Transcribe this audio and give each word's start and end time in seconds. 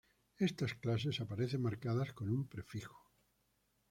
Estas 0.47 0.73
clases 0.73 1.21
aparecen 1.21 1.61
marcadas 1.61 2.11
con 2.13 2.27
un 2.31 2.47
prefijo. 2.47 3.07